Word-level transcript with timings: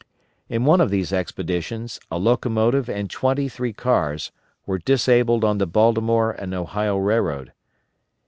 In 0.49 0.65
one 0.65 0.81
of 0.81 0.89
these 0.89 1.13
expeditions 1.13 1.99
a 2.09 2.17
locomotive 2.17 2.89
and 2.89 3.07
twenty 3.07 3.47
three 3.47 3.71
cars 3.71 4.31
were 4.65 4.79
disabled 4.79 5.43
on 5.45 5.59
the 5.59 5.67
Baltimore 5.67 6.31
and 6.31 6.55
Ohio 6.55 6.97
Railroad. 6.97 7.53